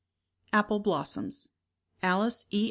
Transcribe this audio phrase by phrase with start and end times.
[0.51, 1.49] Apple Blossoms,
[2.01, 2.59] Alice E.